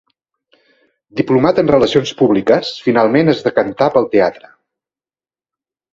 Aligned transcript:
Diplomat 1.19 1.61
en 1.63 1.69
relacions 1.73 2.13
públiques, 2.23 2.73
finalment 2.89 3.31
es 3.35 3.45
decantà 3.49 3.91
pel 3.97 4.09
teatre. 4.17 4.51